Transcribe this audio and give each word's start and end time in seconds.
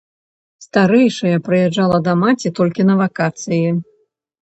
Старэйшая 0.65 1.35
прыязджала 1.49 1.99
да 2.09 2.17
маці 2.25 2.55
толькі 2.63 2.81
на 2.91 3.01
вакацыі. 3.07 3.65